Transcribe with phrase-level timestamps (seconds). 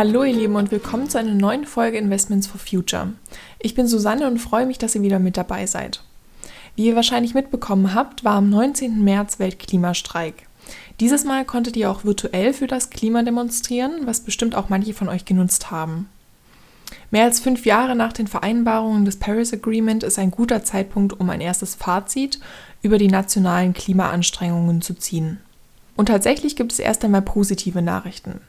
[0.00, 3.12] Hallo ihr Lieben und willkommen zu einer neuen Folge Investments for Future.
[3.58, 6.02] Ich bin Susanne und freue mich, dass ihr wieder mit dabei seid.
[6.74, 9.04] Wie ihr wahrscheinlich mitbekommen habt, war am 19.
[9.04, 10.46] März Weltklimastreik.
[11.00, 15.10] Dieses Mal konntet ihr auch virtuell für das Klima demonstrieren, was bestimmt auch manche von
[15.10, 16.08] euch genutzt haben.
[17.10, 21.28] Mehr als fünf Jahre nach den Vereinbarungen des Paris Agreement ist ein guter Zeitpunkt, um
[21.28, 22.40] ein erstes Fazit
[22.80, 25.40] über die nationalen Klimaanstrengungen zu ziehen.
[25.94, 28.40] Und tatsächlich gibt es erst einmal positive Nachrichten.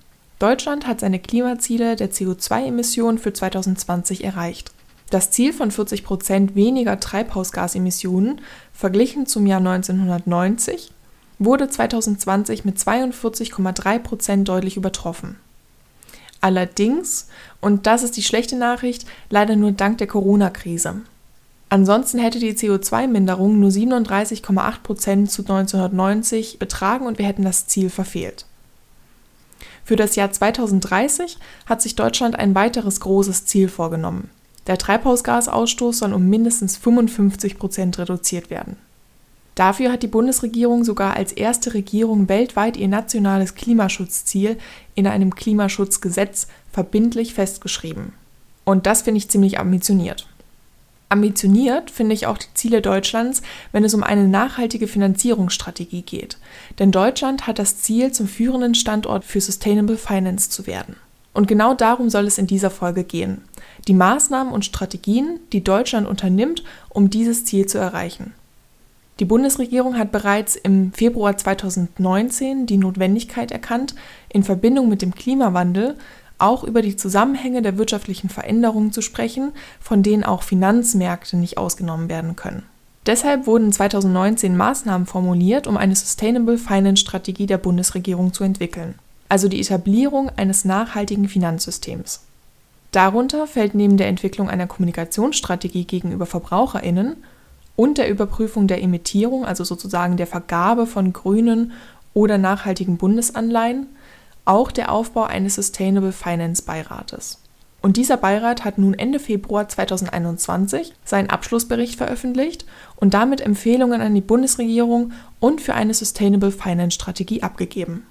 [0.42, 4.72] Deutschland hat seine Klimaziele der CO2-Emissionen für 2020 erreicht.
[5.12, 8.42] Das Ziel von 40 Prozent weniger Treibhausgasemissionen
[8.74, 10.92] verglichen zum Jahr 1990
[11.38, 15.36] wurde 2020 mit 42,3 Prozent deutlich übertroffen.
[16.40, 17.28] Allerdings,
[17.60, 21.02] und das ist die schlechte Nachricht, leider nur dank der Corona-Krise.
[21.70, 27.92] Ansonsten hätte die CO2-Minderung nur 37,8 Prozent zu 1990 betragen und wir hätten das Ziel
[27.92, 28.48] verfehlt.
[29.84, 34.30] Für das Jahr 2030 hat sich Deutschland ein weiteres großes Ziel vorgenommen.
[34.68, 38.78] Der Treibhausgasausstoß soll um mindestens 55 Prozent reduziert werden.
[39.56, 44.58] Dafür hat die Bundesregierung sogar als erste Regierung weltweit ihr nationales Klimaschutzziel
[44.96, 48.14] in einem Klimaschutzgesetz verbindlich festgeschrieben.
[48.64, 50.28] Und das finde ich ziemlich ambitioniert.
[51.12, 53.42] Ambitioniert finde ich auch die Ziele Deutschlands,
[53.74, 56.38] wenn es um eine nachhaltige Finanzierungsstrategie geht.
[56.80, 60.96] Denn Deutschland hat das Ziel, zum führenden Standort für Sustainable Finance zu werden.
[61.34, 63.42] Und genau darum soll es in dieser Folge gehen.
[63.90, 68.34] Die Maßnahmen und Strategien, die Deutschland unternimmt, um dieses Ziel zu erreichen.
[69.20, 73.96] Die Bundesregierung hat bereits im Februar 2019 die Notwendigkeit erkannt,
[74.30, 75.98] in Verbindung mit dem Klimawandel
[76.42, 82.10] auch über die Zusammenhänge der wirtschaftlichen Veränderungen zu sprechen, von denen auch Finanzmärkte nicht ausgenommen
[82.10, 82.64] werden können.
[83.06, 88.96] Deshalb wurden 2019 Maßnahmen formuliert, um eine Sustainable Finance Strategie der Bundesregierung zu entwickeln,
[89.28, 92.22] also die Etablierung eines nachhaltigen Finanzsystems.
[92.92, 97.16] Darunter fällt neben der Entwicklung einer Kommunikationsstrategie gegenüber Verbraucherinnen
[97.76, 101.72] und der Überprüfung der Emittierung, also sozusagen der Vergabe von grünen
[102.14, 103.88] oder nachhaltigen Bundesanleihen,
[104.46, 107.40] auch der Aufbau eines Sustainable Finance Beirates.
[107.82, 112.66] Und dieser Beirat hat nun Ende Februar 2021 seinen Abschlussbericht veröffentlicht
[112.96, 118.06] und damit Empfehlungen an die Bundesregierung und für eine Sustainable Finance Strategie abgegeben.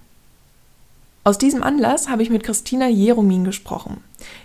[1.22, 3.98] Aus diesem Anlass habe ich mit Christina Jeromin gesprochen.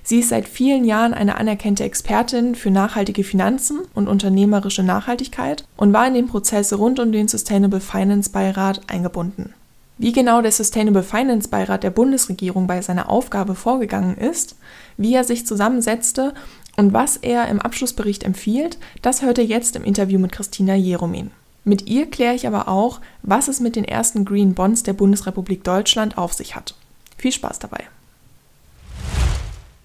[0.03, 5.93] Sie ist seit vielen Jahren eine anerkannte Expertin für nachhaltige Finanzen und unternehmerische Nachhaltigkeit und
[5.93, 9.53] war in den Prozess rund um den Sustainable Finance Beirat eingebunden.
[9.97, 14.57] Wie genau der Sustainable Finance Beirat der Bundesregierung bei seiner Aufgabe vorgegangen ist,
[14.97, 16.33] wie er sich zusammensetzte
[16.75, 21.31] und was er im Abschlussbericht empfiehlt, das hört ihr jetzt im Interview mit Christina Jeromin.
[21.63, 25.63] Mit ihr kläre ich aber auch, was es mit den ersten Green Bonds der Bundesrepublik
[25.63, 26.75] Deutschland auf sich hat.
[27.17, 27.85] Viel Spaß dabei.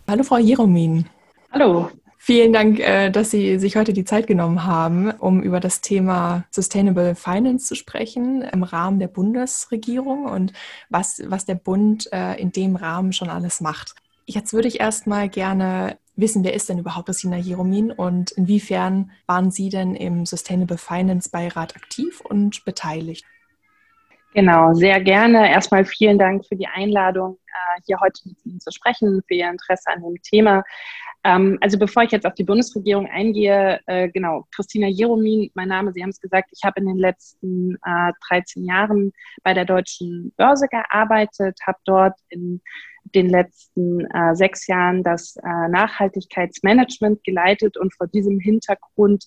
[0.08, 1.06] Hallo Frau Jeromin.
[1.52, 1.88] Hallo.
[2.22, 6.44] Vielen Dank, äh, dass Sie sich heute die Zeit genommen haben, um über das Thema
[6.50, 10.52] Sustainable Finance zu sprechen im Rahmen der Bundesregierung und
[10.90, 13.94] was, was der Bund äh, in dem Rahmen schon alles macht.
[14.26, 19.50] Jetzt würde ich erstmal gerne wissen, wer ist denn überhaupt Christina Jeromin und inwiefern waren
[19.50, 23.24] Sie denn im Sustainable Finance Beirat aktiv und beteiligt?
[24.34, 25.50] Genau, sehr gerne.
[25.50, 29.50] Erstmal vielen Dank für die Einladung, äh, hier heute mit Ihnen zu sprechen, für Ihr
[29.50, 30.62] Interesse an dem Thema.
[31.22, 35.92] Ähm, also bevor ich jetzt auf die Bundesregierung eingehe, äh, genau, Christina Jeromin, mein Name,
[35.92, 39.12] Sie haben es gesagt, ich habe in den letzten äh, 13 Jahren
[39.42, 42.62] bei der Deutschen Börse gearbeitet, habe dort in
[43.14, 49.26] den letzten äh, sechs Jahren das äh, Nachhaltigkeitsmanagement geleitet und vor diesem Hintergrund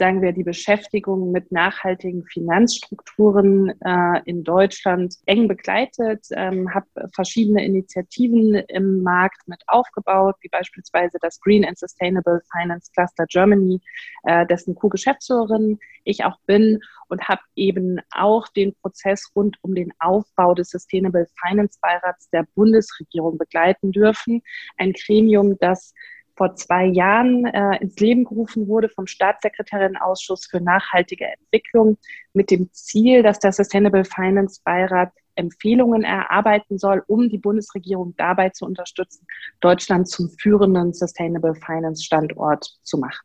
[0.00, 7.62] sagen wir, die Beschäftigung mit nachhaltigen Finanzstrukturen äh, in Deutschland eng begleitet, ähm, habe verschiedene
[7.62, 13.82] Initiativen im Markt mit aufgebaut, wie beispielsweise das Green and Sustainable Finance Cluster Germany,
[14.22, 19.92] äh, dessen Co-Geschäftsführerin ich auch bin und habe eben auch den Prozess rund um den
[19.98, 24.40] Aufbau des Sustainable Finance Beirats der Bundesregierung begleiten dürfen.
[24.78, 25.92] Ein Gremium, das
[26.40, 31.98] vor zwei Jahren äh, ins Leben gerufen wurde vom Staatssekretarinnenausschuss für nachhaltige Entwicklung
[32.32, 38.48] mit dem Ziel, dass der Sustainable Finance Beirat Empfehlungen erarbeiten soll, um die Bundesregierung dabei
[38.48, 39.26] zu unterstützen,
[39.60, 43.20] Deutschland zum führenden Sustainable Finance Standort zu machen.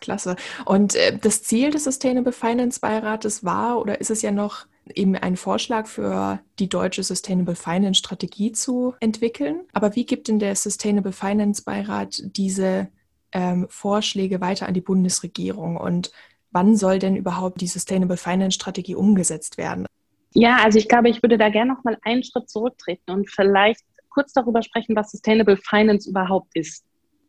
[0.00, 0.36] Klasse.
[0.64, 4.64] Und äh, das Ziel des Sustainable Finance Beirates war oder ist es ja noch,
[4.94, 9.62] eben einen Vorschlag für die deutsche Sustainable Finance Strategie zu entwickeln.
[9.72, 12.88] Aber wie gibt denn der Sustainable Finance Beirat diese
[13.32, 16.12] ähm, Vorschläge weiter an die Bundesregierung und
[16.52, 19.86] wann soll denn überhaupt die Sustainable Finance Strategie umgesetzt werden?
[20.32, 23.84] Ja, also ich glaube, ich würde da gerne noch mal einen Schritt zurücktreten und vielleicht
[24.08, 26.84] kurz darüber sprechen, was Sustainable Finance überhaupt ist.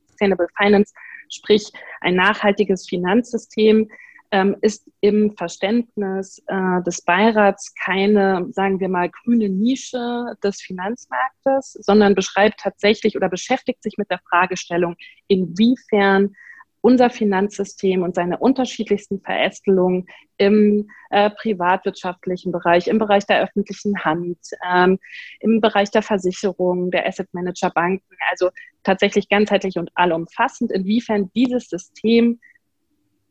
[0.07, 0.93] Sustainable Finance,
[1.29, 1.71] sprich
[2.01, 3.89] ein nachhaltiges Finanzsystem,
[4.31, 11.73] ähm, ist im Verständnis äh, des Beirats keine, sagen wir mal, grüne Nische des Finanzmarktes,
[11.81, 14.95] sondern beschreibt tatsächlich oder beschäftigt sich mit der Fragestellung,
[15.27, 16.35] inwiefern
[16.81, 20.07] unser Finanzsystem und seine unterschiedlichsten Verästelungen
[20.37, 24.37] im äh, privatwirtschaftlichen Bereich, im Bereich der öffentlichen Hand,
[24.69, 24.99] ähm,
[25.39, 28.51] im Bereich der Versicherung, der Asset Manager Banken, also
[28.83, 32.39] tatsächlich ganzheitlich und allumfassend, inwiefern dieses System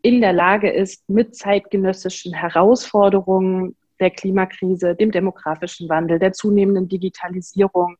[0.06, 7.96] in der Lage ist, mit zeitgenössischen Herausforderungen der Klimakrise, dem demografischen Wandel, der zunehmenden Digitalisierung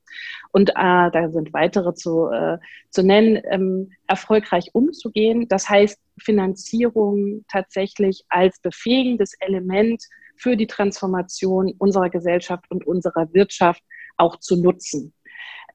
[0.53, 2.59] und äh, da sind weitere zu, äh,
[2.91, 5.49] zu nennen, ähm, erfolgreich umzugehen.
[5.49, 10.05] Das heißt, Finanzierung tatsächlich als befähigendes Element
[10.37, 13.83] für die Transformation unserer Gesellschaft und unserer Wirtschaft
[14.17, 15.13] auch zu nutzen.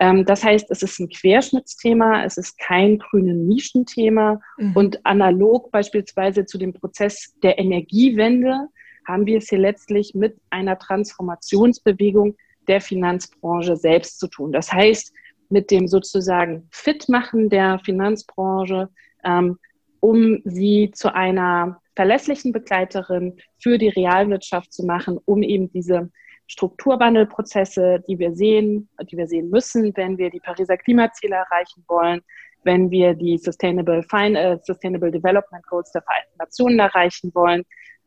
[0.02, 4.76] Ähm, das heißt, es ist ein Querschnittsthema, es ist kein grünen Nischenthema mhm.
[4.76, 8.68] und analog beispielsweise zu dem Prozess der Energiewende
[9.08, 12.36] haben wir es hier letztlich mit einer Transformationsbewegung
[12.68, 14.52] der Finanzbranche selbst zu tun.
[14.52, 15.14] Das heißt,
[15.50, 18.90] mit dem sozusagen Fitmachen der Finanzbranche,
[19.24, 19.60] ähm,
[20.00, 26.10] um sie zu einer verlässlichen Begleiterin für die Realwirtschaft zu machen, um eben diese
[26.52, 32.22] Strukturwandelprozesse, die wir sehen, die wir sehen müssen, wenn wir die Pariser Klimaziele erreichen wollen,
[32.64, 37.64] wenn wir die Sustainable, Fine, äh, Sustainable Development Goals der Vereinten Nationen erreichen wollen,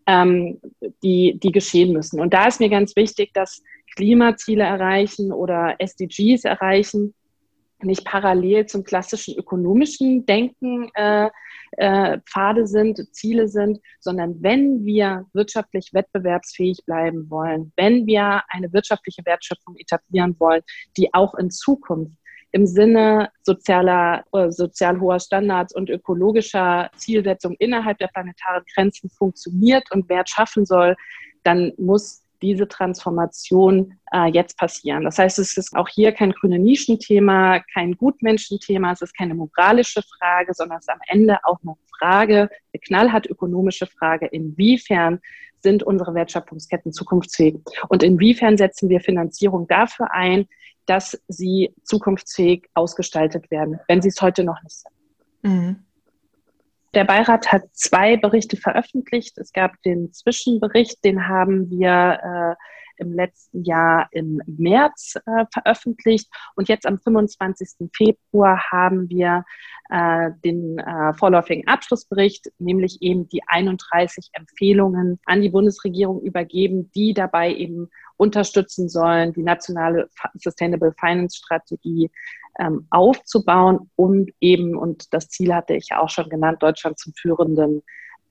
[0.07, 0.61] ähm,
[1.03, 2.21] die, die geschehen müssen.
[2.21, 3.63] Und da ist mir ganz wichtig, dass
[3.97, 7.15] Klimaziele erreichen oder SDGs erreichen
[7.83, 11.31] nicht parallel zum klassischen ökonomischen Denken äh,
[11.77, 18.73] äh, Pfade sind, Ziele sind, sondern wenn wir wirtschaftlich wettbewerbsfähig bleiben wollen, wenn wir eine
[18.73, 20.63] wirtschaftliche Wertschöpfung etablieren wollen,
[20.97, 22.17] die auch in Zukunft
[22.53, 29.91] im Sinne sozialer, äh, sozial hoher Standards und ökologischer Zielsetzung innerhalb der planetaren Grenzen funktioniert
[29.91, 30.95] und Wert schaffen soll,
[31.43, 35.03] dann muss diese Transformation äh, jetzt passieren.
[35.03, 40.03] Das heißt, es ist auch hier kein grüne Nischenthema, kein Gutmenschenthema, es ist keine moralische
[40.03, 45.21] Frage, sondern es ist am Ende auch eine Frage, eine knallhart ökonomische Frage, inwiefern
[45.61, 47.57] sind unsere Wertschöpfungsketten zukunftsfähig
[47.89, 50.47] und inwiefern setzen wir Finanzierung dafür ein,
[50.87, 55.53] dass sie zukunftsfähig ausgestaltet werden, wenn sie es heute noch nicht sind.
[55.53, 55.84] Mhm.
[56.95, 59.37] Der Beirat hat zwei Berichte veröffentlicht.
[59.39, 66.29] Es gab den Zwischenbericht, den haben wir äh, im letzten Jahr im März äh, veröffentlicht.
[66.55, 67.91] Und jetzt am 25.
[67.93, 69.45] Februar haben wir
[69.91, 77.13] äh, den äh, vorläufigen Abschlussbericht, nämlich eben die 31 Empfehlungen an die Bundesregierung übergeben, die
[77.13, 77.91] dabei eben
[78.25, 82.11] unterstützen sollen, die nationale Sustainable Finance Strategie
[82.59, 87.13] ähm, aufzubauen, um eben, und das Ziel hatte ich ja auch schon genannt, Deutschland zum
[87.15, 87.83] führenden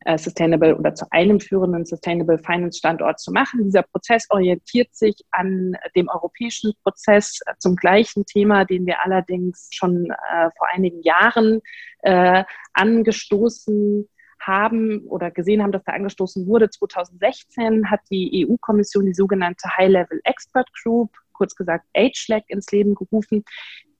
[0.06, 3.64] äh, Sustainable oder zu einem führenden Sustainable Finance Standort zu machen.
[3.64, 9.70] Dieser Prozess orientiert sich an dem europäischen Prozess äh, zum gleichen Thema, den wir allerdings
[9.72, 11.62] schon äh, vor einigen Jahren
[12.02, 12.44] äh,
[12.74, 14.10] angestoßen
[14.46, 16.70] haben oder gesehen haben, dass da angestoßen wurde.
[16.70, 23.44] 2016 hat die EU-Kommission die sogenannte High-Level Expert Group, kurz gesagt HLEC, ins Leben gerufen,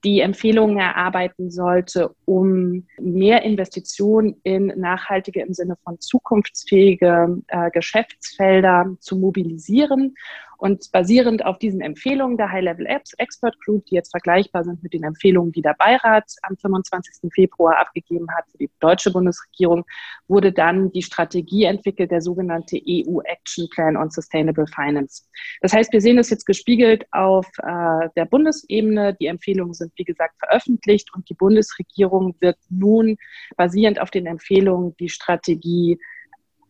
[0.04, 8.96] die Empfehlungen erarbeiten sollte, um mehr Investitionen in nachhaltige im Sinne von zukunftsfähige äh, Geschäftsfelder
[9.00, 10.16] zu mobilisieren
[10.64, 12.86] und basierend auf diesen Empfehlungen der High-Level
[13.18, 17.30] Expert Group, die jetzt vergleichbar sind mit den Empfehlungen, die der Beirat am 25.
[17.34, 19.84] Februar abgegeben hat für die deutsche Bundesregierung,
[20.30, 25.24] wurde dann die Strategie entwickelt, der sogenannte EU Action Plan on Sustainable Finance.
[25.60, 29.18] Das heißt, wir sehen es jetzt gespiegelt auf äh, der Bundesebene.
[29.20, 33.18] Die Empfehlungen sind, wie gesagt, veröffentlicht und die Bundesregierung wird nun
[33.58, 36.00] basierend auf den Empfehlungen die Strategie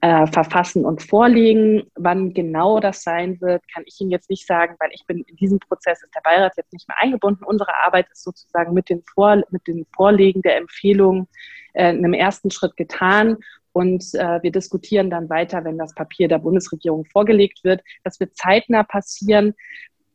[0.04, 1.84] äh, verfassen und vorlegen.
[1.96, 5.38] Wann genau das sein wird, kann ich Ihnen jetzt nicht sagen, weil ich bin in
[5.38, 7.46] diesem Prozess ist der Beirat jetzt nicht mehr eingebunden.
[7.46, 11.30] Unsere Arbeit ist sozusagen mit den, Vor mit den Vorlegen der Empfehlungen
[11.72, 13.38] äh, in einem ersten Schritt getan.
[13.72, 17.82] Und äh, wir diskutieren dann weiter, wenn das Papier der Bundesregierung vorgelegt wird.
[18.04, 19.54] Das wird zeitnah passieren.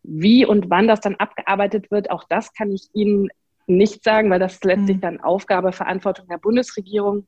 [0.02, 3.28] Wie und wann das dann abgearbeitet wird, auch das kann ich Ihnen
[3.66, 5.00] nicht sagen, weil das ist letztlich mhm.
[5.00, 7.26] dann Aufgabe, Verantwortung der Bundesregierung.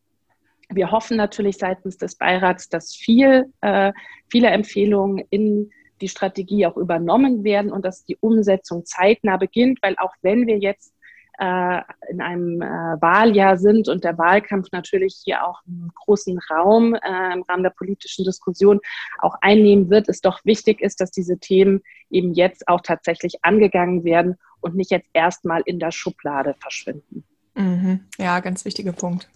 [0.70, 3.92] Wir hoffen natürlich seitens des Beirats, dass viel, äh,
[4.30, 9.96] viele Empfehlungen in die Strategie auch übernommen werden und dass die Umsetzung zeitnah beginnt, weil
[9.98, 10.94] auch wenn wir jetzt
[11.38, 16.94] äh, in einem äh, Wahljahr sind und der Wahlkampf natürlich hier auch einen großen Raum
[16.94, 18.80] äh, im Rahmen der politischen Diskussion
[19.20, 24.04] auch einnehmen wird, es doch wichtig ist, dass diese Themen eben jetzt auch tatsächlich angegangen
[24.04, 27.24] werden und nicht jetzt erstmal in der Schublade verschwinden.
[27.54, 28.00] Mhm.
[28.18, 29.28] Ja, ganz wichtiger Punkt.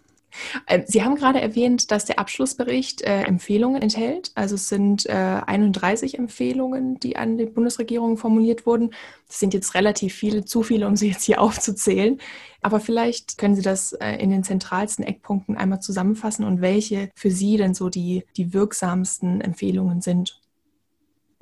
[0.66, 4.32] Ähm, Sie haben gerade erwähnt, dass der Abschlussbericht äh, Empfehlungen enthält.
[4.34, 8.90] Also es sind äh, 31 Empfehlungen, die an die Bundesregierung formuliert wurden.
[9.26, 12.18] Das sind jetzt relativ viele, zu viele, um sie jetzt hier aufzuzählen.
[12.62, 17.30] Aber vielleicht können Sie das äh, in den zentralsten Eckpunkten einmal zusammenfassen und welche für
[17.30, 20.40] Sie denn so die, die wirksamsten Empfehlungen sind.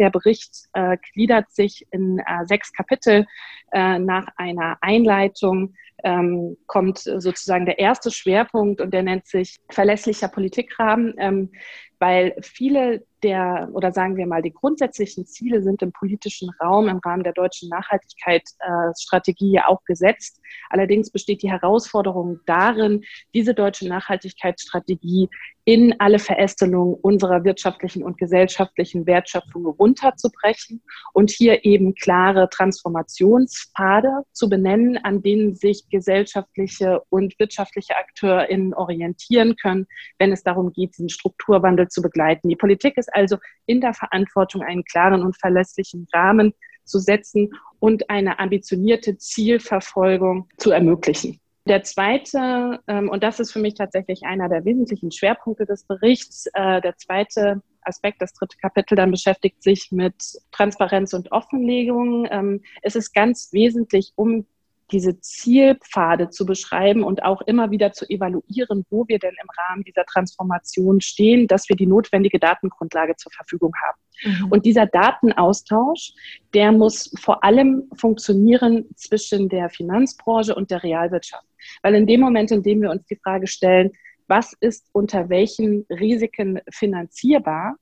[0.01, 3.27] Der Bericht äh, gliedert sich in äh, sechs Kapitel.
[3.71, 10.29] Äh, nach einer Einleitung ähm, kommt sozusagen der erste Schwerpunkt und der nennt sich verlässlicher
[10.29, 11.53] Politikrahmen, ähm,
[11.99, 16.99] weil viele der, oder sagen wir mal, die grundsätzlichen Ziele sind im politischen Raum im
[16.99, 20.41] Rahmen der deutschen Nachhaltigkeitsstrategie äh, auch gesetzt.
[20.71, 23.05] Allerdings besteht die Herausforderung darin,
[23.35, 25.29] diese deutsche Nachhaltigkeitsstrategie
[25.65, 30.83] in alle Verästelungen unserer wirtschaftlichen und gesellschaftlichen Wertschöpfung runterzubrechen
[31.13, 39.55] und hier eben klare Transformationspfade zu benennen, an denen sich gesellschaftliche und wirtschaftliche AkteurInnen orientieren
[39.55, 39.87] können,
[40.19, 42.49] wenn es darum geht, diesen Strukturwandel zu begleiten.
[42.49, 46.53] Die Politik ist also in der Verantwortung, einen klaren und verlässlichen Rahmen
[46.85, 51.39] zu setzen und eine ambitionierte Zielverfolgung zu ermöglichen.
[51.69, 56.47] Der zweite, ähm, und das ist für mich tatsächlich einer der wesentlichen Schwerpunkte des Berichts,
[56.55, 60.15] äh, der zweite Aspekt, das dritte Kapitel dann beschäftigt sich mit
[60.51, 62.27] Transparenz und Offenlegung.
[62.31, 64.47] Ähm, es ist ganz wesentlich, um
[64.93, 69.83] diese Zielpfade zu beschreiben und auch immer wieder zu evaluieren, wo wir denn im Rahmen
[69.85, 73.99] dieser Transformation stehen, dass wir die notwendige Datengrundlage zur Verfügung haben.
[74.25, 74.53] Mhm.
[74.53, 76.13] Und dieser Datenaustausch,
[76.55, 81.47] der muss vor allem funktionieren zwischen der Finanzbranche und der Realwirtschaft.
[81.83, 83.91] Weil in dem Moment, in dem wir uns die Frage stellen,
[84.29, 87.77] was ist unter welchen Risiken finanzierbar,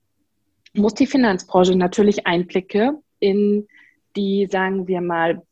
[0.73, 3.67] muss die Finanzbranche natürlich Einblicke in
[4.17, 5.43] die, sagen wir mal,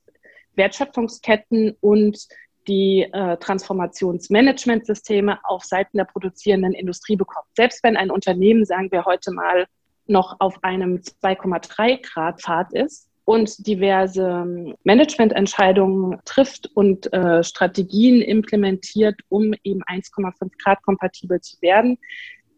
[0.59, 2.29] Wertschöpfungsketten und
[2.69, 7.47] die äh, Transformationsmanagementsysteme auf Seiten der produzierenden Industrie bekommt.
[7.57, 9.67] Selbst wenn ein Unternehmen, sagen wir heute mal,
[10.07, 18.23] noch auf einem 2,3 Grad Pfad ist und diverse ähm, Managemententscheidungen trifft und äh, Strategien
[18.23, 21.99] implementiert, um eben 1,5 Grad kompatibel zu werden,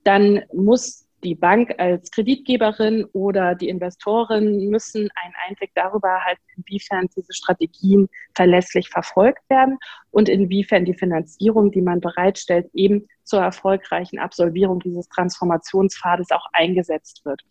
[0.04, 7.08] dann muss die Bank als Kreditgeberin oder die Investoren müssen einen Einblick darüber erhalten, inwiefern
[7.16, 9.78] diese Strategien verlässlich verfolgt werden
[10.10, 17.24] und inwiefern die Finanzierung, die man bereitstellt, eben zur erfolgreichen Absolvierung dieses Transformationspfades auch eingesetzt
[17.24, 17.42] wird.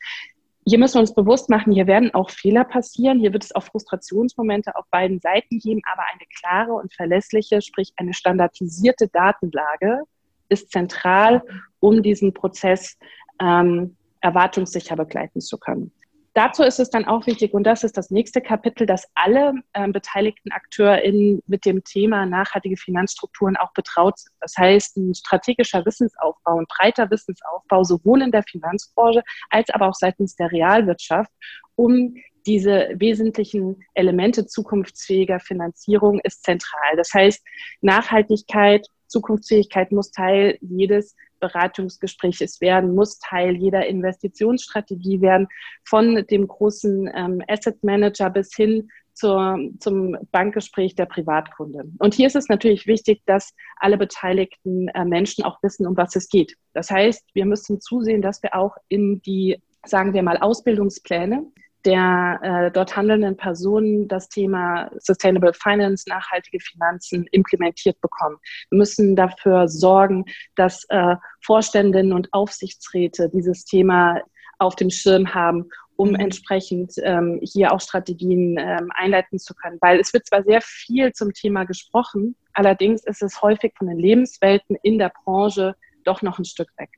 [0.65, 3.19] Hier müssen wir uns bewusst machen, hier werden auch Fehler passieren.
[3.19, 7.93] Hier wird es auch Frustrationsmomente auf beiden Seiten geben, aber eine klare und verlässliche, sprich
[7.95, 10.03] eine standardisierte Datenlage
[10.49, 11.43] ist zentral,
[11.79, 12.97] um diesen Prozess
[13.39, 15.91] ähm, erwartungssicher begleiten zu können.
[16.33, 19.91] Dazu ist es dann auch wichtig, und das ist das nächste Kapitel, dass alle ähm,
[19.91, 24.31] beteiligten AkteurInnen mit dem Thema nachhaltige Finanzstrukturen auch betraut sind.
[24.39, 29.95] Das heißt, ein strategischer Wissensaufbau, ein breiter Wissensaufbau, sowohl in der Finanzbranche als aber auch
[29.95, 31.31] seitens der Realwirtschaft,
[31.75, 32.15] um
[32.45, 36.95] diese wesentlichen Elemente zukunftsfähiger Finanzierung ist zentral.
[36.95, 37.43] Das heißt,
[37.81, 45.47] Nachhaltigkeit, Zukunftsfähigkeit muss Teil jedes Beratungsgespräches werden, muss Teil jeder Investitionsstrategie werden,
[45.83, 51.83] von dem großen ähm, Asset Manager bis hin zur, zum Bankgespräch der Privatkunde.
[51.99, 56.15] Und hier ist es natürlich wichtig, dass alle beteiligten äh, Menschen auch wissen, um was
[56.15, 56.55] es geht.
[56.73, 61.45] Das heißt, wir müssen zusehen, dass wir auch in die, sagen wir mal, Ausbildungspläne
[61.85, 68.37] der äh, dort handelnden Personen das Thema Sustainable Finance, nachhaltige Finanzen implementiert bekommen.
[68.69, 74.21] Wir müssen dafür sorgen, dass äh, Vorständinnen und Aufsichtsräte dieses Thema
[74.57, 76.15] auf dem Schirm haben, um mhm.
[76.15, 79.77] entsprechend ähm, hier auch Strategien ähm, einleiten zu können.
[79.81, 83.99] Weil es wird zwar sehr viel zum Thema gesprochen, allerdings ist es häufig von den
[83.99, 86.89] Lebenswelten in der Branche doch noch ein Stück weg.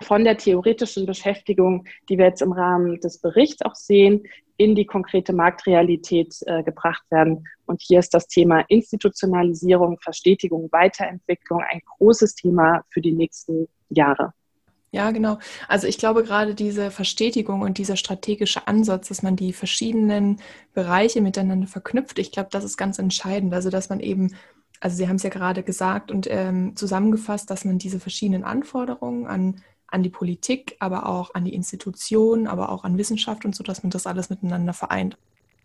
[0.00, 4.24] von der theoretischen Beschäftigung, die wir jetzt im Rahmen des Berichts auch sehen,
[4.58, 7.46] in die konkrete Marktrealität äh, gebracht werden.
[7.64, 14.34] Und hier ist das Thema Institutionalisierung, Verstetigung, Weiterentwicklung ein großes Thema für die nächsten Jahre.
[14.90, 15.38] Ja, genau.
[15.68, 20.40] Also ich glaube gerade diese Verstetigung und dieser strategische Ansatz, dass man die verschiedenen
[20.72, 23.52] Bereiche miteinander verknüpft, ich glaube, das ist ganz entscheidend.
[23.54, 24.34] Also dass man eben,
[24.80, 29.26] also Sie haben es ja gerade gesagt und ähm, zusammengefasst, dass man diese verschiedenen Anforderungen
[29.26, 33.64] an an die Politik, aber auch an die Institutionen, aber auch an Wissenschaft und so,
[33.64, 35.16] dass man das alles miteinander vereint.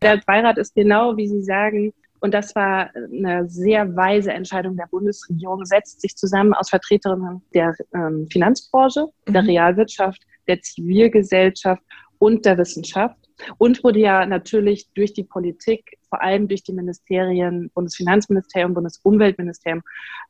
[0.02, 4.88] Der Beirat ist genau, wie Sie sagen, und das war eine sehr weise Entscheidung der
[4.90, 9.34] Bundesregierung, setzt sich zusammen aus Vertreterinnen der ähm, Finanzbranche, mhm.
[9.34, 11.84] der Realwirtschaft, der Zivilgesellschaft
[12.20, 13.18] und der Wissenschaft
[13.58, 19.82] und wurde ja natürlich durch die Politik, vor allem durch die Ministerien, Bundesfinanzministerium, Bundesumweltministerium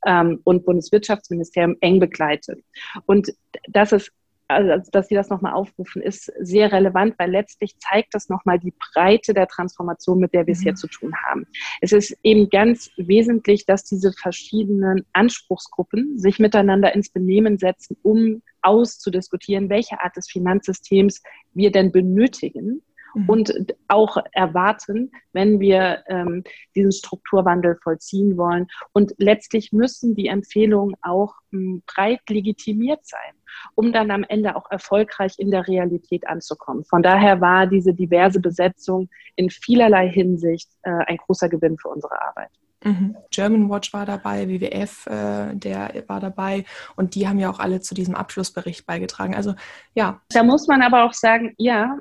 [0.06, 2.64] ähm, und Bundeswirtschaftsministerium eng begleitet.
[3.06, 3.34] Und
[3.68, 4.14] das ist
[4.48, 8.74] also, dass Sie das nochmal aufrufen, ist sehr relevant, weil letztlich zeigt das nochmal die
[8.94, 10.78] Breite der Transformation, mit der wir es hier mhm.
[10.78, 11.48] zu tun haben.
[11.82, 18.42] Es ist eben ganz wesentlich, dass diese verschiedenen Anspruchsgruppen sich miteinander ins Benehmen setzen, um
[18.62, 21.22] auszudiskutieren, welche Art des Finanzsystems
[21.54, 22.82] wir denn benötigen,
[23.14, 23.30] mhm.
[23.30, 26.44] und auch erwarten, wenn wir ähm,
[26.76, 28.68] diesen Strukturwandel vollziehen wollen.
[28.94, 33.34] Und letztlich müssen die Empfehlungen auch ähm, breit legitimiert sein,
[33.76, 36.84] um dann am Ende auch erfolgreich in der Realität anzukommen.
[36.86, 42.22] Von daher war diese diverse Besetzung in vielerlei Hinsicht äh, ein großer Gewinn für unsere
[42.22, 42.50] Arbeit.
[42.84, 43.16] Mhm.
[43.32, 46.66] German Watch war dabei, WWF, äh, der war dabei
[46.96, 49.36] und die haben ja auch alle zu diesem Abschlussbericht beigetragen.
[49.36, 49.56] Also
[49.94, 50.22] ja.
[50.30, 51.98] Da muss man aber auch sagen, ja,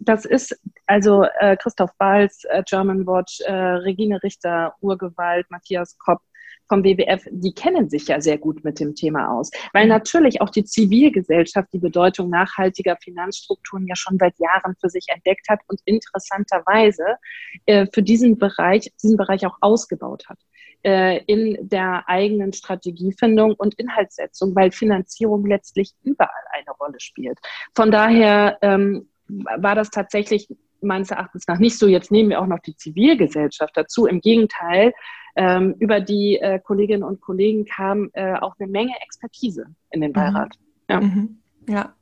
[0.00, 6.20] das ist also äh, Christoph Balz, äh, German Watch, äh, Regine Richter, Urgewalt, Matthias Kopp,
[6.72, 9.90] vom WWF, die kennen sich ja sehr gut mit dem Thema aus, weil mhm.
[9.90, 15.50] natürlich auch die Zivilgesellschaft die Bedeutung nachhaltiger Finanzstrukturen ja schon seit Jahren für sich entdeckt
[15.50, 17.04] hat und interessanterweise
[17.66, 20.38] äh, für diesen Bereich, diesen Bereich auch ausgebaut hat
[20.82, 27.38] äh, in der eigenen Strategiefindung und Inhaltssetzung, weil Finanzierung letztlich überall eine Rolle spielt.
[27.74, 30.48] Von daher ähm, war das tatsächlich
[30.82, 34.06] meines Erachtens nach nicht so, jetzt nehmen wir auch noch die Zivilgesellschaft dazu.
[34.06, 34.92] Im Gegenteil,
[35.36, 40.12] ähm, über die äh, Kolleginnen und Kollegen kam äh, auch eine Menge Expertise in den
[40.12, 40.54] Beirat.
[40.88, 40.94] Mhm.
[40.94, 41.00] Ja.
[41.00, 41.38] Mhm.
[41.68, 41.94] ja.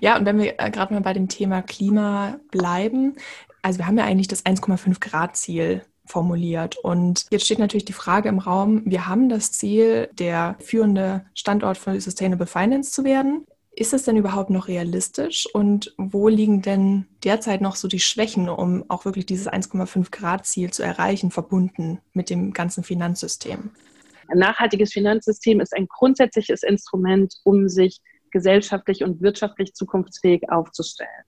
[0.00, 3.16] Ja, und wenn wir äh, gerade mal bei dem Thema Klima bleiben,
[3.62, 6.76] also wir haben ja eigentlich das 1,5 Grad Ziel formuliert.
[6.76, 11.78] Und jetzt steht natürlich die Frage im Raum, wir haben das Ziel, der führende Standort
[11.78, 13.46] für Sustainable Finance zu werden.
[13.76, 18.48] Ist es denn überhaupt noch realistisch und wo liegen denn derzeit noch so die Schwächen,
[18.48, 23.70] um auch wirklich dieses 1,5 Grad Ziel zu erreichen, verbunden mit dem ganzen Finanzsystem?
[24.28, 31.24] Ein nachhaltiges Finanzsystem ist ein grundsätzliches Instrument, um sich gesellschaftlich und wirtschaftlich zukunftsfähig aufzustellen.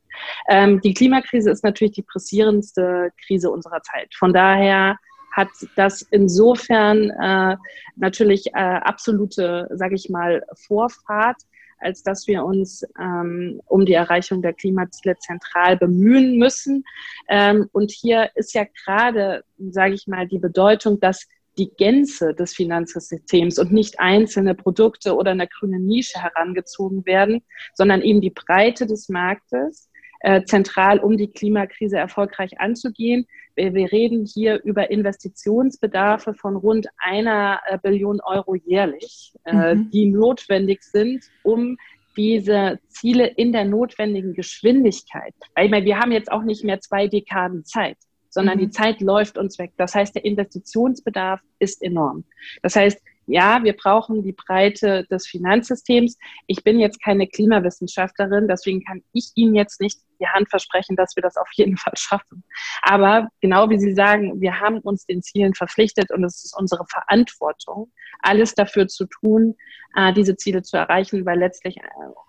[0.48, 4.14] Ähm, die Klimakrise ist natürlich die pressierendste Krise unserer Zeit.
[4.16, 4.96] Von daher
[5.32, 7.56] hat das insofern äh,
[7.96, 11.36] natürlich äh, absolute, sage ich mal, Vorfahrt
[11.78, 16.84] als dass wir uns ähm, um die Erreichung der Klimaziele zentral bemühen müssen.
[17.28, 21.26] Ähm, und hier ist ja gerade, sage ich mal, die Bedeutung, dass
[21.58, 27.42] die Gänze des Finanzsystems und nicht einzelne Produkte oder eine grüne Nische herangezogen werden,
[27.74, 33.26] sondern eben die Breite des Marktes äh, zentral, um die Klimakrise erfolgreich anzugehen.
[33.56, 39.90] Wir, reden hier über Investitionsbedarfe von rund einer äh, Billion Euro jährlich, äh, mhm.
[39.90, 41.78] die notwendig sind, um
[42.16, 45.34] diese Ziele in der notwendigen Geschwindigkeit.
[45.54, 47.96] Weil ich meine, wir haben jetzt auch nicht mehr zwei Dekaden Zeit,
[48.28, 48.62] sondern mhm.
[48.62, 49.72] die Zeit läuft uns weg.
[49.76, 52.24] Das heißt, der Investitionsbedarf ist enorm.
[52.62, 56.16] Das heißt, ja, wir brauchen die Breite des Finanzsystems.
[56.46, 61.16] Ich bin jetzt keine Klimawissenschaftlerin, deswegen kann ich Ihnen jetzt nicht die Hand versprechen, dass
[61.16, 62.44] wir das auf jeden Fall schaffen.
[62.82, 66.86] Aber genau wie Sie sagen, wir haben uns den Zielen verpflichtet und es ist unsere
[66.86, 69.56] Verantwortung, alles dafür zu tun,
[69.96, 71.82] äh, diese Ziele zu erreichen, weil letztlich äh,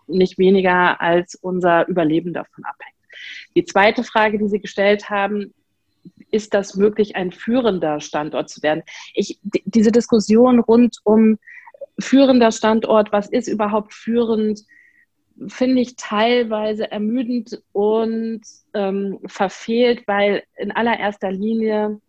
[0.07, 2.95] nicht weniger als unser Überleben davon abhängt.
[3.55, 5.53] Die zweite Frage, die Sie gestellt haben,
[6.32, 8.84] ist das möglich, ein führender Standort zu werden?
[9.13, 11.38] Ich, diese Diskussion rund um
[12.00, 14.63] führender Standort, was ist überhaupt führend,
[15.48, 18.42] finde ich teilweise ermüdend und
[18.74, 22.02] ähm, verfehlt, weil in allererster Linie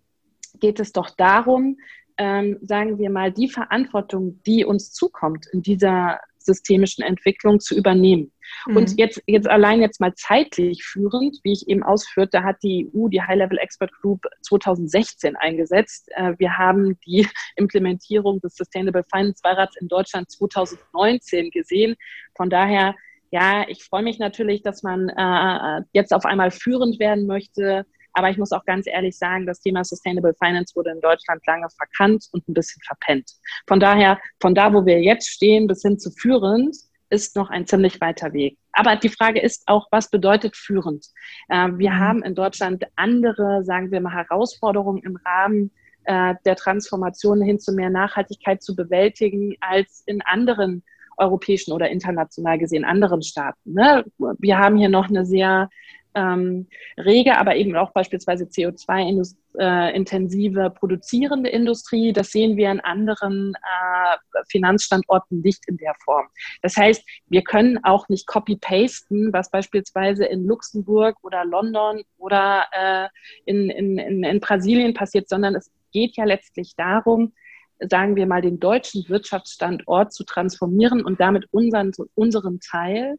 [0.61, 1.79] geht es doch darum,
[2.17, 8.33] ähm, sagen wir mal, die Verantwortung, die uns zukommt in dieser systemischen Entwicklung zu übernehmen.
[8.67, 8.77] Mhm.
[8.77, 13.09] Und jetzt, jetzt allein jetzt mal zeitlich führend, wie ich eben ausführte, hat die EU
[13.09, 16.09] die High-Level Expert Group 2016 eingesetzt.
[16.17, 21.95] Äh, wir haben die Implementierung des Sustainable Finance Beirats in Deutschland 2019 gesehen.
[22.35, 22.95] Von daher,
[23.31, 27.85] ja, ich freue mich natürlich, dass man äh, jetzt auf einmal führend werden möchte.
[28.19, 31.69] Aber ich muss auch ganz ehrlich sagen, das Thema Sustainable Finance wurde in Deutschland lange
[31.71, 33.31] verkannt und ein bisschen verpennt.
[33.69, 36.77] Von daher, von da, wo wir jetzt stehen, bis hin zu führend,
[37.11, 38.59] ist noch ein ziemlich weiter Weg.
[38.73, 41.07] Aber die Frage ist auch, was bedeutet führend?
[41.49, 41.99] Äh, wir mhm.
[42.01, 45.71] haben in Deutschland andere, sagen wir mal, Herausforderungen im Rahmen
[46.03, 50.83] äh, der Transformation hin zu mehr Nachhaltigkeit zu bewältigen als in anderen
[51.19, 53.75] europäischen oder international gesehen anderen Staaten.
[53.75, 54.05] Ne?
[54.39, 55.71] Wir haben hier noch eine sehr
[56.19, 62.13] ähm, rege, aber eben auch beispielsweise CO2-intensive äh, produzierende Industrie.
[62.13, 64.17] Das sehen wir in anderen äh,
[64.51, 66.27] Finanzstandorten nicht in der Form.
[66.63, 73.07] Das heißt, wir können auch nicht copy-pasten, was beispielsweise in Luxemburg oder London oder äh,
[73.45, 77.33] in, in, in, in Brasilien passiert, sondern es geht ja letztlich darum,
[77.81, 83.19] sagen wir mal, den deutschen Wirtschaftsstandort zu transformieren und damit unseren, unseren Teil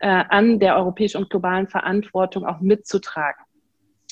[0.00, 3.44] äh, an der europäischen und globalen Verantwortung auch mitzutragen.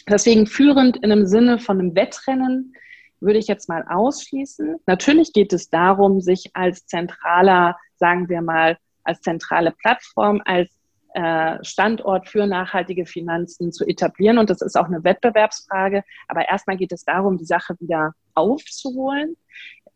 [0.08, 2.74] Deswegen führend in einem Sinne von einem Wettrennen
[3.20, 4.76] würde ich jetzt mal ausschließen.
[4.86, 10.70] Natürlich geht es darum, sich als zentraler, sagen wir mal, als zentrale Plattform, als
[11.14, 14.38] äh, Standort für nachhaltige Finanzen zu etablieren.
[14.38, 16.02] Und das ist auch eine Wettbewerbsfrage.
[16.26, 19.36] Aber erstmal geht es darum, die Sache wieder aufzuholen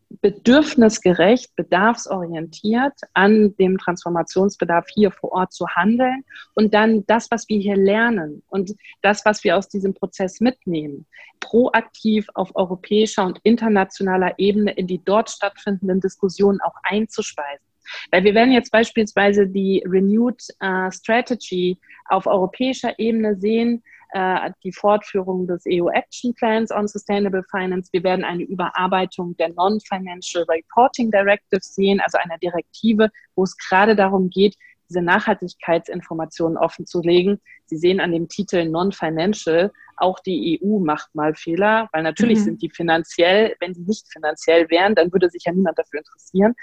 [0.09, 7.59] bedürfnisgerecht, bedarfsorientiert an dem Transformationsbedarf hier vor Ort zu handeln und dann das, was wir
[7.59, 11.05] hier lernen und das, was wir aus diesem Prozess mitnehmen,
[11.39, 17.65] proaktiv auf europäischer und internationaler Ebene in die dort stattfindenden Diskussionen auch einzuspeisen.
[18.11, 24.71] Weil wir werden jetzt beispielsweise die Renewed uh, Strategy auf europäischer Ebene sehen, äh, die
[24.71, 27.89] Fortführung des EU Action Plans on Sustainable Finance.
[27.91, 33.95] Wir werden eine Überarbeitung der Non-Financial Reporting Directive sehen, also einer Direktive, wo es gerade
[33.95, 34.55] darum geht,
[34.89, 37.41] diese Nachhaltigkeitsinformationen offenzulegen.
[37.65, 42.43] Sie sehen an dem Titel Non-Financial, auch die EU macht mal Fehler, weil natürlich mhm.
[42.43, 46.53] sind die finanziell, wenn sie nicht finanziell wären, dann würde sich ja niemand dafür interessieren.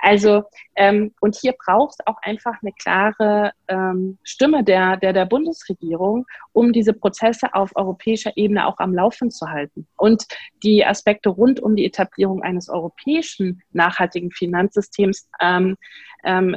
[0.00, 0.44] Also,
[0.76, 6.26] ähm, und hier braucht es auch einfach eine klare ähm, Stimme der, der, der Bundesregierung,
[6.52, 9.86] um diese Prozesse auf europäischer Ebene auch am Laufen zu halten.
[9.96, 10.24] Und
[10.62, 15.76] die Aspekte rund um die Etablierung eines europäischen nachhaltigen Finanzsystems ähm,
[16.24, 16.56] ähm,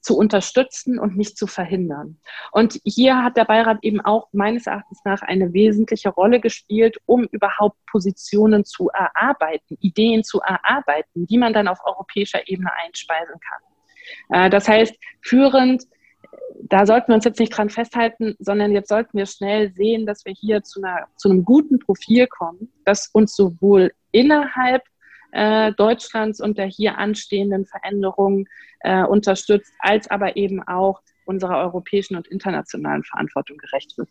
[0.00, 2.18] zu unterstützen und nicht zu verhindern.
[2.52, 7.24] Und hier hat der Beirat eben auch meines Erachtens nach eine wesentliche Rolle gespielt, um
[7.24, 14.46] überhaupt Positionen zu erarbeiten, Ideen zu erarbeiten, die man dann auf europäischer Ebene einspeisen kann.
[14.46, 15.84] Äh, das heißt, führend
[16.62, 20.24] da sollten wir uns jetzt nicht dran festhalten, sondern jetzt sollten wir schnell sehen, dass
[20.24, 24.82] wir hier zu, einer, zu einem guten Profil kommen, das uns sowohl innerhalb
[25.36, 28.46] äh, Deutschlands und der hier anstehenden Veränderungen
[28.80, 34.08] äh, unterstützt, als aber eben auch unserer europäischen und internationalen Verantwortung gerecht wird.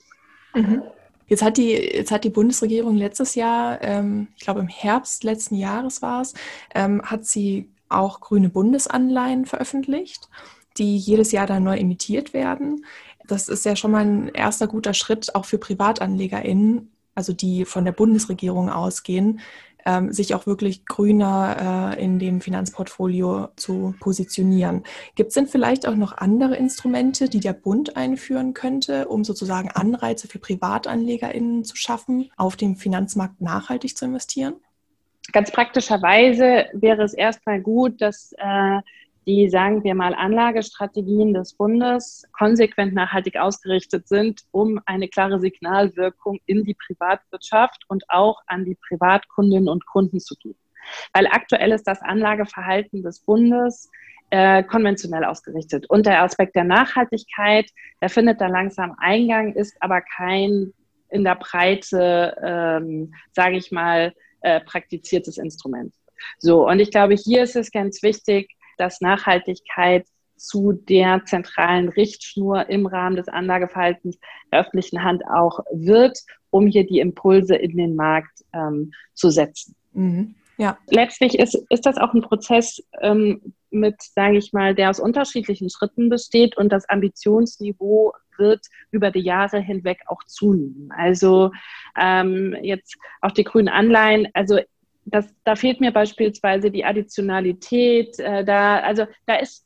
[0.54, 0.84] Mhm.
[1.28, 5.56] Jetzt hat die, jetzt hat die Bundesregierung letztes Jahr, ähm, ich glaube im Herbst letzten
[5.56, 6.36] Jahres war es,
[6.76, 10.30] ähm, hat sie auch grüne Bundesanleihen veröffentlicht,
[10.78, 12.86] die jedes Jahr dann neu emittiert werden.
[13.28, 17.86] Das ist ja schon mal ein erster guter Schritt auch für PrivatanlegerInnen, also die von
[17.86, 19.40] der Bundesregierung ausgehen,
[19.86, 24.84] ähm, sich auch wirklich grüner äh, in dem Finanzportfolio zu positionieren.
[25.16, 29.70] Gibt es denn vielleicht auch noch andere Instrumente, die der Bund einführen könnte, um sozusagen
[29.72, 34.56] Anreize für PrivatanlegerInnen zu schaffen, auf dem Finanzmarkt nachhaltig zu investieren?
[35.32, 38.82] Ganz praktischerweise wäre es erstmal gut, dass äh,
[39.26, 46.40] die, sagen wir mal, Anlagestrategien des Bundes konsequent nachhaltig ausgerichtet sind, um eine klare Signalwirkung
[46.46, 50.60] in die Privatwirtschaft und auch an die Privatkundinnen und Kunden zu geben.
[51.14, 53.90] Weil aktuell ist das Anlageverhalten des Bundes
[54.30, 55.90] äh, konventionell ausgerichtet.
[55.90, 57.70] Und der Aspekt der Nachhaltigkeit,
[58.02, 60.74] der findet da langsam Eingang, ist aber kein
[61.10, 65.94] in der Breite, ähm, sage ich mal, äh, praktiziertes Instrument.
[66.40, 70.06] So, und ich glaube, hier ist es ganz wichtig, dass Nachhaltigkeit
[70.38, 74.20] zu der zentralen Richtschnur im Rahmen des Anlageverhaltens
[74.52, 79.76] der öffentlichen Hand auch wird, um hier die Impulse in den Markt ähm, zu setzen.
[79.94, 80.36] Mhm.
[80.58, 80.78] Ja.
[80.88, 85.70] Letztlich ist, ist das auch ein Prozess ähm, mit, sage ich mal, der aus unterschiedlichen
[85.70, 88.62] Schritten besteht und das Ambitionsniveau wird
[88.92, 90.92] über die Jahre hinweg auch zunehmen.
[90.96, 91.52] Also
[91.98, 94.60] ähm, jetzt auch die grünen Anleihen, also
[95.06, 98.20] das, da fehlt mir beispielsweise die Additionalität.
[98.20, 99.66] Äh, da, also da ist,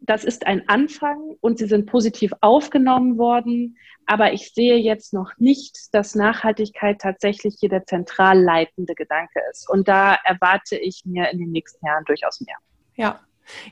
[0.00, 3.76] das ist ein Anfang und sie sind positiv aufgenommen worden.
[4.06, 9.68] Aber ich sehe jetzt noch nicht, dass Nachhaltigkeit tatsächlich hier der zentral leitende Gedanke ist.
[9.70, 12.56] Und da erwarte ich mir in den nächsten Jahren durchaus mehr.
[12.96, 13.20] Ja,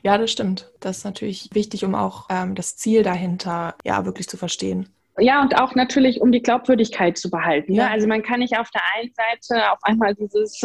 [0.03, 0.71] ja, das stimmt.
[0.79, 4.89] Das ist natürlich wichtig, um auch ähm, das Ziel dahinter ja wirklich zu verstehen.
[5.17, 7.73] Ja, und auch natürlich, um die Glaubwürdigkeit zu behalten.
[7.73, 7.79] Ne?
[7.79, 7.89] Ja.
[7.89, 10.61] Also man kann nicht auf der einen Seite auf einmal dieses,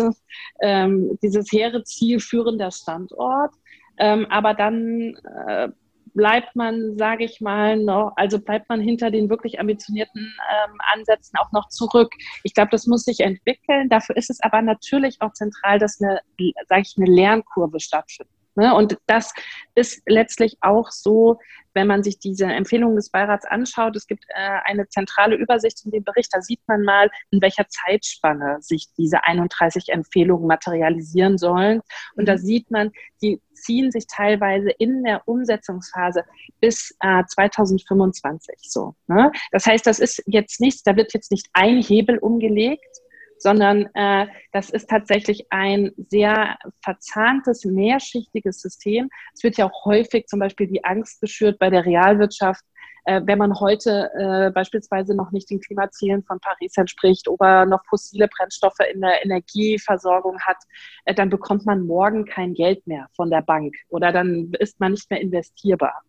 [0.62, 3.52] ähm, dieses hehre Ziel führender Standort,
[3.98, 5.16] ähm, aber dann
[5.48, 5.68] äh,
[6.14, 11.38] bleibt man, sage ich mal, noch, also bleibt man hinter den wirklich ambitionierten ähm, Ansätzen
[11.38, 12.12] auch noch zurück.
[12.42, 13.88] Ich glaube, das muss sich entwickeln.
[13.90, 16.20] Dafür ist es aber natürlich auch zentral, dass eine,
[16.68, 18.36] sage ich, eine Lernkurve stattfindet.
[18.57, 18.75] Ne?
[18.75, 19.33] Und das
[19.75, 21.38] ist letztlich auch so,
[21.75, 23.95] wenn man sich diese Empfehlungen des Beirats anschaut.
[23.95, 26.31] Es gibt äh, eine zentrale Übersicht in dem Bericht.
[26.33, 31.83] Da sieht man mal, in welcher Zeitspanne sich diese 31 Empfehlungen materialisieren sollen.
[32.16, 32.38] Und da mhm.
[32.38, 32.92] sieht man,
[33.23, 36.25] die ziehen sich teilweise in der Umsetzungsphase
[36.61, 38.95] bis äh, 2025 so.
[39.07, 39.31] Ne?
[39.53, 43.01] Das heißt, das ist jetzt nichts, da wird jetzt nicht ein Hebel umgelegt,
[43.38, 49.09] sondern äh, das ist tatsächlich ein sehr verzahntes, mehrschichtiges System.
[49.35, 52.64] Es wird ja auch häufig zum Beispiel die Angst geschürt bei der Realwirtschaft,
[53.07, 57.85] äh, wenn man heute äh, beispielsweise noch nicht den Klimazielen von Paris entspricht oder noch
[57.87, 60.59] fossile Brennstoffe in der Energieversorgung hat,
[61.05, 64.92] äh, dann bekommt man morgen kein Geld mehr von der Bank oder dann ist man
[64.92, 66.03] nicht mehr investierbar.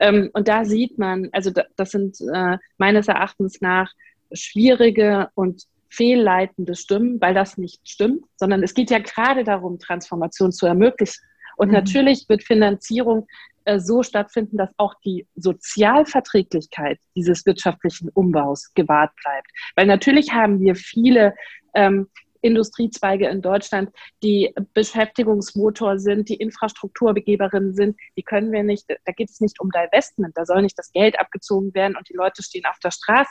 [0.00, 3.92] Ähm, und da sieht man, also das sind äh, meines Erachtens nach
[4.32, 10.52] schwierige und fehlleitende Stimmen, weil das nicht stimmt, sondern es geht ja gerade darum, Transformation
[10.52, 11.20] zu ermöglichen.
[11.56, 11.74] Und mhm.
[11.74, 13.26] natürlich wird Finanzierung
[13.64, 19.48] äh, so stattfinden, dass auch die Sozialverträglichkeit dieses wirtschaftlichen Umbaus gewahrt bleibt.
[19.76, 21.34] Weil natürlich haben wir viele
[21.74, 22.08] ähm,
[22.42, 23.90] Industriezweige in Deutschland,
[24.22, 29.70] die Beschäftigungsmotor sind, die Infrastrukturbegeberinnen sind, die können wir nicht, da geht es nicht um
[29.70, 33.30] Divestment, da soll nicht das Geld abgezogen werden und die Leute stehen auf der Straße,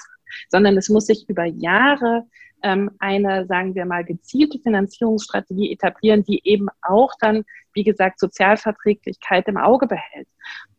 [0.50, 2.26] sondern es muss sich über Jahre
[2.64, 9.48] ähm, eine, sagen wir mal, gezielte Finanzierungsstrategie etablieren, die eben auch dann, wie gesagt, Sozialverträglichkeit
[9.48, 10.28] im Auge behält.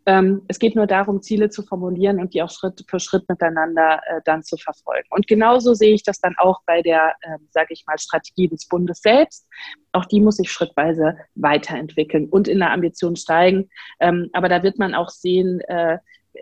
[0.07, 4.01] Ähm, es geht nur darum, Ziele zu formulieren und die auch Schritt für Schritt miteinander
[4.07, 5.07] äh, dann zu verfolgen.
[5.11, 8.67] Und genauso sehe ich das dann auch bei der, äh, sage ich mal, Strategie des
[8.67, 9.47] Bundes selbst.
[9.93, 13.69] Auch die muss sich schrittweise weiterentwickeln und in der Ambition steigen.
[14.01, 15.99] Ähm, aber da wird man auch sehen, äh,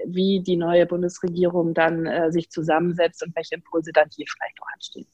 [0.07, 4.69] wie die neue Bundesregierung dann äh, sich zusammensetzt und welche Impulse dann hier vielleicht auch
[4.75, 5.07] anstehen.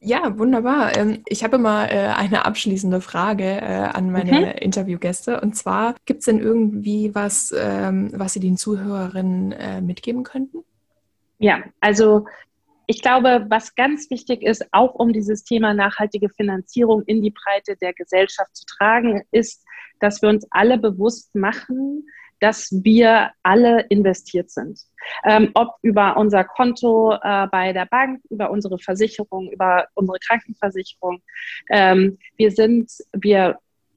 [0.00, 0.96] Ja, wunderbar.
[0.96, 4.44] Ähm, ich habe immer äh, eine abschließende Frage äh, an meine mhm.
[4.58, 5.40] Interviewgäste.
[5.40, 10.58] Und zwar, gibt es denn irgendwie was, ähm, was Sie den Zuhörerinnen äh, mitgeben könnten?
[11.38, 12.26] Ja, also
[12.86, 17.76] ich glaube, was ganz wichtig ist, auch um dieses Thema nachhaltige Finanzierung in die Breite
[17.76, 19.64] der Gesellschaft zu tragen, ist,
[20.00, 22.06] dass wir uns alle bewusst machen,
[22.44, 24.78] dass wir alle investiert sind.
[25.24, 31.22] Ähm, ob über unser Konto äh, bei der Bank, über unsere Versicherung, über unsere Krankenversicherung.
[31.70, 33.56] Ähm, wir sind, wir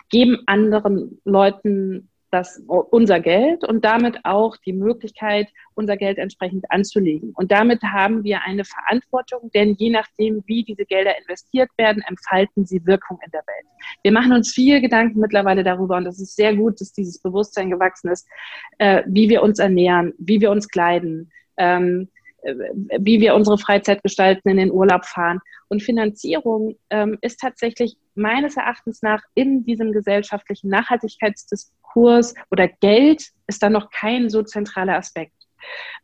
[0.10, 7.34] geben anderen Leuten das, unser Geld und damit auch die Möglichkeit, unser Geld entsprechend anzulegen.
[7.36, 12.66] Und damit haben wir eine Verantwortung, denn je nachdem, wie diese Gelder investiert werden, entfalten
[12.66, 13.66] sie Wirkung in der Welt.
[14.04, 17.70] Wir machen uns viel Gedanken mittlerweile darüber und es ist sehr gut, dass dieses Bewusstsein
[17.70, 18.28] gewachsen ist,
[18.78, 22.17] äh, wie wir uns ernähren, wie wir uns kleiden, ähm, äh,
[23.00, 25.40] wie wir unsere Freizeit gestalten, in den Urlaub fahren.
[25.70, 33.62] Und Finanzierung ähm, ist tatsächlich meines Erachtens nach in diesem gesellschaftlichen Nachhaltigkeitsdiskurs oder Geld ist
[33.62, 35.34] da noch kein so zentraler Aspekt.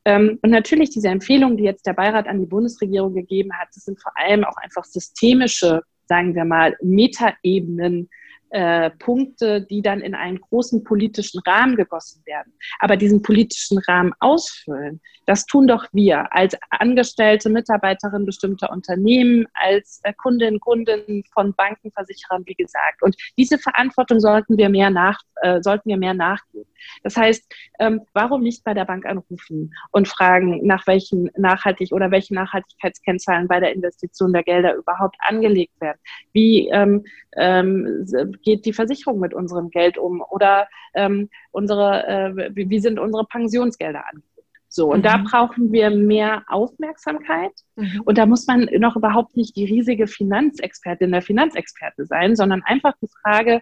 [0.06, 3.86] Ähm, und natürlich diese Empfehlungen, die jetzt der Beirat an die Bundesregierung gegeben hat, das
[3.86, 8.10] sind vor allem auch einfach systemische, sagen wir mal, Metaebenen,
[8.54, 12.54] äh, Punkte, die dann in einen großen politischen Rahmen gegossen werden.
[12.80, 20.02] Aber diesen politischen Rahmen ausfüllen, das tun doch wir als Angestellte, Mitarbeiterin bestimmter Unternehmen, als
[20.04, 23.02] äh, Kundinnen, Kunden von Banken, Versicherern, wie gesagt.
[23.02, 26.68] Und diese Verantwortung sollten wir mehr nach, äh, sollten wir mehr nachgehen.
[27.02, 32.12] Das heißt, ähm, warum nicht bei der Bank anrufen und fragen, nach welchen nachhaltig oder
[32.12, 35.98] welche Nachhaltigkeitskennzahlen bei der Investition der Gelder überhaupt angelegt werden?
[36.34, 37.04] Wie ähm,
[37.38, 38.06] ähm,
[38.44, 44.04] geht die Versicherung mit unserem Geld um oder ähm, unsere, äh, wie sind unsere Pensionsgelder
[44.08, 44.34] angelegt?
[44.70, 45.04] So, und mhm.
[45.04, 47.52] da brauchen wir mehr Aufmerksamkeit.
[47.76, 48.02] Mhm.
[48.06, 52.94] Und da muss man noch überhaupt nicht die riesige Finanzexpertin der Finanzexperte sein, sondern einfach
[53.00, 53.62] die Frage,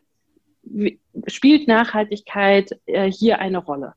[1.27, 3.93] spielt Nachhaltigkeit äh, hier eine Rolle?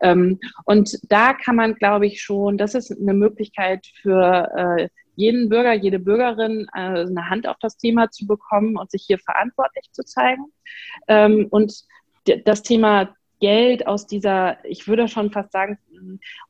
[0.00, 5.48] Ähm, und da kann man, glaube ich, schon, das ist eine Möglichkeit für äh, jeden
[5.48, 9.90] Bürger, jede Bürgerin äh, eine Hand auf das Thema zu bekommen und sich hier verantwortlich
[9.90, 10.44] zu zeigen.
[11.08, 11.74] Ähm, und
[12.44, 15.78] das Thema Geld aus dieser, ich würde schon fast sagen,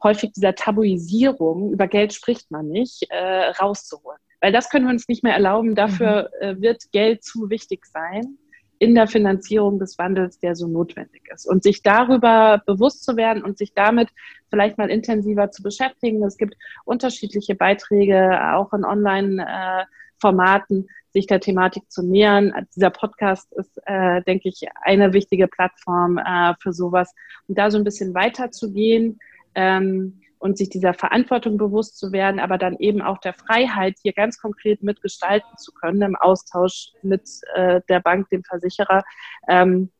[0.03, 4.19] häufig dieser Tabuisierung, über Geld spricht man nicht, äh, rauszuholen.
[4.43, 5.75] Weil das können wir uns nicht mehr erlauben.
[5.75, 6.47] Dafür mhm.
[6.47, 8.39] äh, wird Geld zu wichtig sein
[8.79, 11.47] in der Finanzierung des Wandels, der so notwendig ist.
[11.47, 14.09] Und sich darüber bewusst zu werden und sich damit
[14.51, 16.23] vielleicht mal intensiver zu beschäftigen.
[16.25, 22.53] Es gibt unterschiedliche Beiträge, auch in Online-Formaten, sich der Thematik zu nähern.
[22.77, 27.13] Dieser Podcast ist, äh, denke ich, eine wichtige Plattform äh, für sowas.
[27.49, 29.19] Und da so ein bisschen weiterzugehen.
[29.55, 34.13] Ähm, und sich dieser Verantwortung bewusst zu werden, aber dann eben auch der Freiheit, hier
[34.13, 39.03] ganz konkret mitgestalten zu können im Austausch mit äh, der Bank, dem Versicherer.
[39.49, 39.91] Ähm,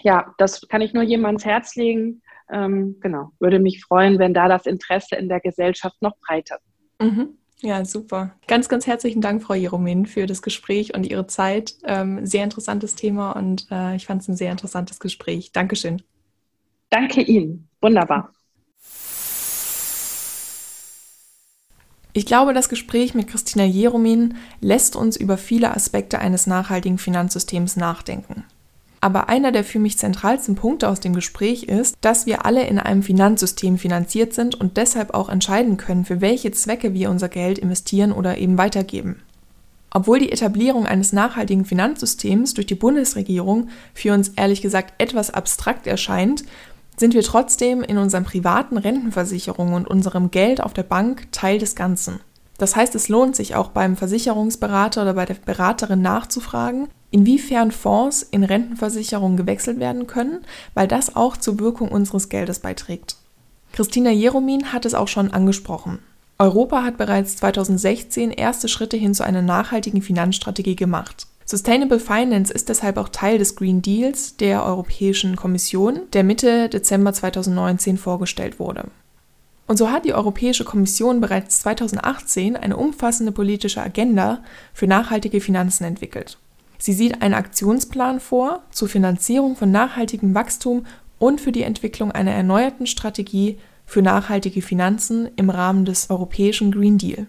[0.00, 2.22] ja, das kann ich nur jedem ans Herz legen.
[2.50, 6.58] Ähm, genau, würde mich freuen, wenn da das Interesse in der Gesellschaft noch breiter
[7.00, 7.38] mhm.
[7.60, 8.36] Ja, super.
[8.46, 11.74] Ganz, ganz herzlichen Dank, Frau Jeromin, für das Gespräch und Ihre Zeit.
[11.84, 15.50] Ähm, sehr interessantes Thema und äh, ich fand es ein sehr interessantes Gespräch.
[15.50, 16.02] Dankeschön.
[16.88, 17.68] Danke Ihnen.
[17.80, 18.32] Wunderbar.
[22.18, 27.76] Ich glaube, das Gespräch mit Christina Jeromin lässt uns über viele Aspekte eines nachhaltigen Finanzsystems
[27.76, 28.42] nachdenken.
[29.00, 32.80] Aber einer der für mich zentralsten Punkte aus dem Gespräch ist, dass wir alle in
[32.80, 37.56] einem Finanzsystem finanziert sind und deshalb auch entscheiden können, für welche Zwecke wir unser Geld
[37.56, 39.22] investieren oder eben weitergeben.
[39.90, 45.86] Obwohl die Etablierung eines nachhaltigen Finanzsystems durch die Bundesregierung für uns ehrlich gesagt etwas abstrakt
[45.86, 46.44] erscheint,
[46.98, 51.76] sind wir trotzdem in unseren privaten Rentenversicherungen und unserem Geld auf der Bank Teil des
[51.76, 52.20] Ganzen.
[52.58, 58.22] Das heißt, es lohnt sich auch beim Versicherungsberater oder bei der Beraterin nachzufragen, inwiefern Fonds
[58.22, 60.40] in Rentenversicherungen gewechselt werden können,
[60.74, 63.16] weil das auch zur Wirkung unseres Geldes beiträgt.
[63.72, 66.00] Christina Jeromin hat es auch schon angesprochen.
[66.40, 71.27] Europa hat bereits 2016 erste Schritte hin zu einer nachhaltigen Finanzstrategie gemacht.
[71.50, 77.14] Sustainable Finance ist deshalb auch Teil des Green Deals der Europäischen Kommission, der Mitte Dezember
[77.14, 78.88] 2019 vorgestellt wurde.
[79.66, 84.42] Und so hat die Europäische Kommission bereits 2018 eine umfassende politische Agenda
[84.74, 86.36] für nachhaltige Finanzen entwickelt.
[86.76, 90.84] Sie sieht einen Aktionsplan vor zur Finanzierung von nachhaltigem Wachstum
[91.18, 93.56] und für die Entwicklung einer erneuerten Strategie
[93.86, 97.26] für nachhaltige Finanzen im Rahmen des Europäischen Green Deal.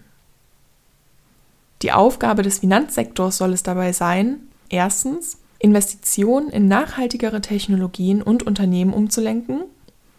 [1.82, 8.92] Die Aufgabe des Finanzsektors soll es dabei sein, erstens Investitionen in nachhaltigere Technologien und Unternehmen
[8.92, 9.62] umzulenken,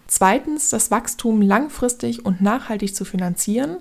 [0.08, 3.78] zweitens das Wachstum langfristig und nachhaltig zu finanzieren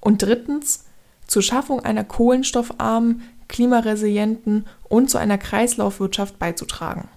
[0.00, 0.84] und drittens
[1.26, 7.08] zur Schaffung einer kohlenstoffarmen, klimaresilienten und zu einer Kreislaufwirtschaft beizutragen.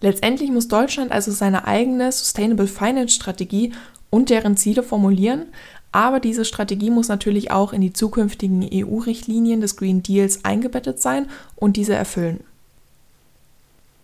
[0.00, 3.72] Letztendlich muss Deutschland also seine eigene Sustainable Finance Strategie
[4.10, 5.46] und deren Ziele formulieren,
[5.92, 11.26] aber diese Strategie muss natürlich auch in die zukünftigen EU-Richtlinien des Green Deals eingebettet sein
[11.56, 12.40] und diese erfüllen.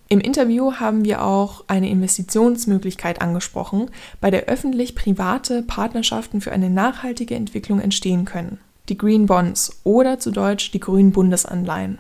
[0.09, 7.35] Im Interview haben wir auch eine Investitionsmöglichkeit angesprochen, bei der öffentlich-private Partnerschaften für eine nachhaltige
[7.35, 8.59] Entwicklung entstehen können.
[8.89, 11.99] Die Green Bonds oder zu Deutsch die grünen Bundesanleihen.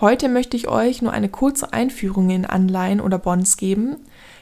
[0.00, 3.96] Heute möchte ich euch nur eine kurze Einführung in Anleihen oder Bonds geben,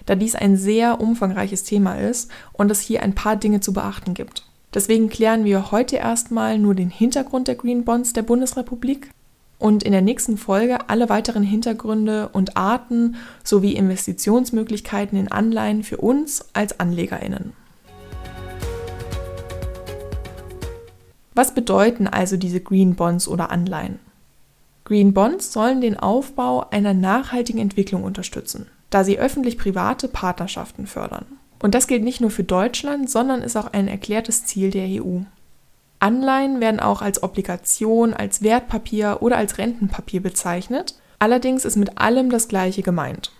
[0.04, 4.14] da dies ein sehr umfangreiches Thema ist und es hier ein paar Dinge zu beachten
[4.14, 4.44] gibt.
[4.76, 9.10] Deswegen klären wir heute erstmal nur den Hintergrund der Green Bonds der Bundesrepublik
[9.58, 15.96] und in der nächsten Folge alle weiteren Hintergründe und Arten sowie Investitionsmöglichkeiten in Anleihen für
[15.96, 17.54] uns als Anlegerinnen.
[21.34, 23.98] Was bedeuten also diese Green Bonds oder Anleihen?
[24.84, 31.24] Green Bonds sollen den Aufbau einer nachhaltigen Entwicklung unterstützen, da sie öffentlich-private Partnerschaften fördern.
[31.58, 35.20] Und das gilt nicht nur für Deutschland, sondern ist auch ein erklärtes Ziel der EU.
[35.98, 42.30] Anleihen werden auch als Obligation, als Wertpapier oder als Rentenpapier bezeichnet Allerdings ist mit allem
[42.30, 43.32] das Gleiche gemeint.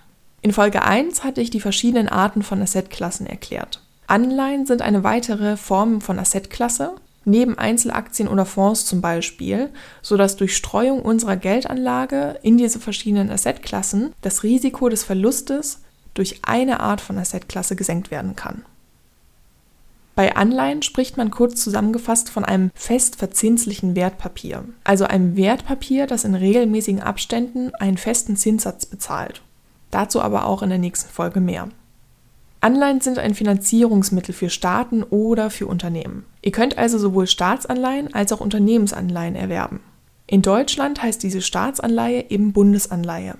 [0.42, 3.82] In Folge 1 hatte ich die verschiedenen Arten von Assetklassen erklärt.
[4.06, 6.94] Anleihen sind eine weitere Form von Assetklasse,
[7.24, 14.12] neben Einzelaktien oder Fonds zum Beispiel, sodass durch Streuung unserer Geldanlage in diese verschiedenen Assetklassen
[14.22, 15.82] das Risiko des Verlustes
[16.18, 18.64] durch eine Art von Assetklasse gesenkt werden kann.
[20.16, 26.24] Bei Anleihen spricht man kurz zusammengefasst von einem fest verzinslichen Wertpapier, also einem Wertpapier, das
[26.24, 29.42] in regelmäßigen Abständen einen festen Zinssatz bezahlt.
[29.90, 31.68] Dazu aber auch in der nächsten Folge mehr.
[32.62, 36.24] Anleihen sind ein Finanzierungsmittel für Staaten oder für Unternehmen.
[36.40, 39.80] Ihr könnt also sowohl Staatsanleihen als auch Unternehmensanleihen erwerben.
[40.26, 43.36] In Deutschland heißt diese Staatsanleihe eben Bundesanleihe.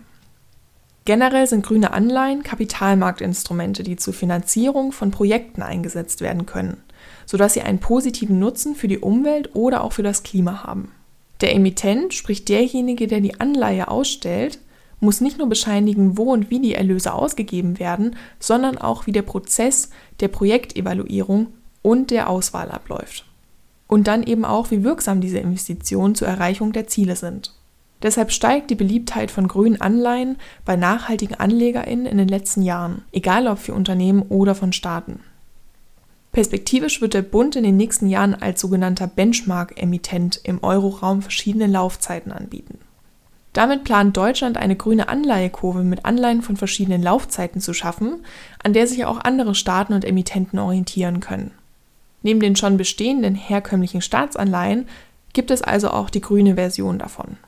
[1.07, 6.82] Generell sind grüne Anleihen Kapitalmarktinstrumente, die zur Finanzierung von Projekten eingesetzt werden können,
[7.26, 10.90] sodass sie einen positiven Nutzen für die Umwelt oder auch für das Klima haben.
[11.40, 14.59] Der Emittent, sprich derjenige, der die Anleihe ausstellt,
[14.98, 19.22] muss nicht nur bescheinigen, wo und wie die Erlöse ausgegeben werden, sondern auch, wie der
[19.22, 21.48] Prozess der Projektevaluierung
[21.82, 23.24] und der Auswahl abläuft.
[23.86, 27.55] Und dann eben auch, wie wirksam diese Investitionen zur Erreichung der Ziele sind.
[28.03, 33.49] Deshalb steigt die Beliebtheit von grünen Anleihen bei nachhaltigen AnlegerInnen in den letzten Jahren, egal
[33.49, 35.20] ob für Unternehmen oder von Staaten.
[36.32, 42.30] Perspektivisch wird der Bund in den nächsten Jahren als sogenannter Benchmark-Emittent im Euroraum verschiedene Laufzeiten
[42.30, 42.78] anbieten.
[43.55, 48.22] Damit plant Deutschland eine grüne Anleihekurve mit Anleihen von verschiedenen Laufzeiten zu schaffen,
[48.62, 51.53] an der sich auch andere Staaten und Emittenten orientieren können.
[52.22, 54.86] Neben den schon bestehenden herkömmlichen Staatsanleihen
[55.32, 57.38] gibt es also auch die grüne Version davon.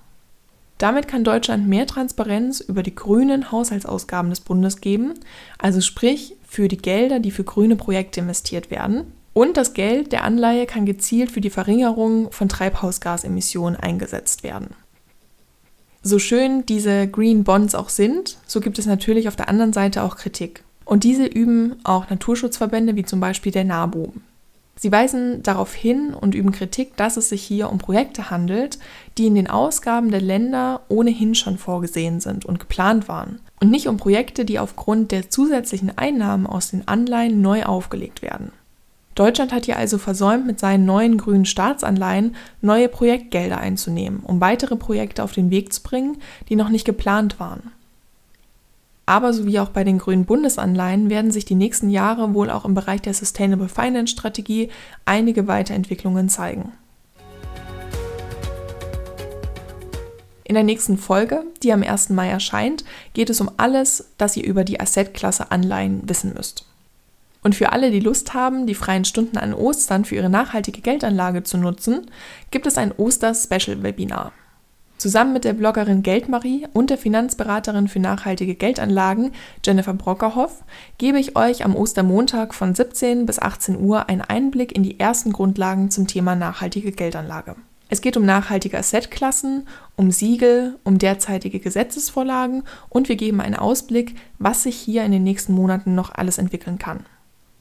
[0.79, 5.15] Damit kann Deutschland mehr Transparenz über die grünen Haushaltsausgaben des Bundes geben,
[5.59, 9.13] also sprich für die Gelder, die für grüne Projekte investiert werden.
[9.35, 14.69] Und das Geld der Anleihe kann gezielt für die Verringerung von Treibhausgasemissionen eingesetzt werden.
[16.03, 20.05] So schön diese Green Bonds auch sind, so gibt es natürlich auf der anderen Seite
[20.05, 20.63] auch Kritik.
[20.85, 24.13] Und diese üben auch Naturschutzverbände wie zum Beispiel der NABU.
[24.81, 28.79] Sie weisen darauf hin und üben Kritik, dass es sich hier um Projekte handelt,
[29.19, 33.89] die in den Ausgaben der Länder ohnehin schon vorgesehen sind und geplant waren und nicht
[33.89, 38.53] um Projekte, die aufgrund der zusätzlichen Einnahmen aus den Anleihen neu aufgelegt werden.
[39.17, 44.77] Deutschland hat hier also versäumt, mit seinen neuen grünen Staatsanleihen neue Projektgelder einzunehmen, um weitere
[44.77, 46.19] Projekte auf den Weg zu bringen,
[46.49, 47.73] die noch nicht geplant waren.
[49.09, 52.67] Aber so wie auch bei den grünen Bundesanleihen werden sich die nächsten Jahre wohl auch
[52.67, 54.69] im Bereich der Sustainable Finance Strategie
[55.07, 56.73] einige Weiterentwicklungen zeigen.
[60.45, 62.11] In der nächsten Folge, die am 1.
[62.11, 62.85] Mai erscheint,
[63.15, 66.67] geht es um alles, das ihr über die Assetklasse Anleihen wissen müsst.
[67.43, 71.45] Und für alle, die Lust haben, die freien Stunden an Ostern für ihre nachhaltige Geldanlage
[71.45, 72.11] zu nutzen,
[72.51, 74.33] gibt es ein Oster-Special-Webinar.
[74.99, 79.31] Zusammen mit der Bloggerin Geldmarie und der Finanzberaterin für nachhaltige Geldanlagen
[79.65, 80.65] Jennifer Brockerhoff
[80.99, 85.33] gebe ich euch am Ostermontag von 17 bis 18 Uhr einen Einblick in die ersten
[85.33, 87.55] Grundlagen zum Thema nachhaltige Geldanlage.
[87.89, 94.17] Es geht um nachhaltige Assetklassen, um Siegel, um derzeitige Gesetzesvorlagen und wir geben einen Ausblick,
[94.41, 97.07] was sich hier in den nächsten Monaten noch alles entwickeln kann.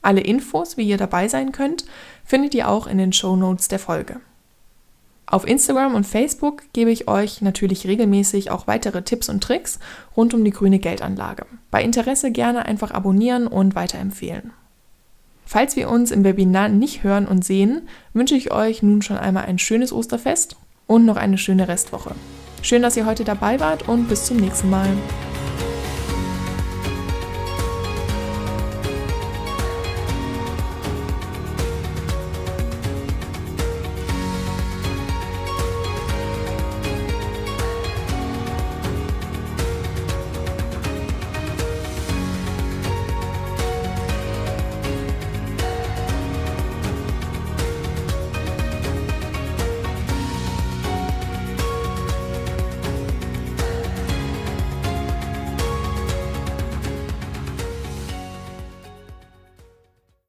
[0.02, 1.84] Alle Infos, wie ihr dabei sein könnt,
[2.24, 4.20] findet ihr auch in den Show Notes der Folge.
[5.30, 9.78] Auf Instagram und Facebook gebe ich euch natürlich regelmäßig auch weitere Tipps und Tricks
[10.16, 11.44] rund um die grüne Geldanlage.
[11.70, 14.52] Bei Interesse gerne einfach abonnieren und weiterempfehlen.
[15.44, 19.44] Falls wir uns im Webinar nicht hören und sehen, wünsche ich euch nun schon einmal
[19.44, 20.56] ein schönes Osterfest
[20.86, 22.14] und noch eine schöne Restwoche.
[22.62, 24.88] Schön, dass ihr heute dabei wart und bis zum nächsten Mal.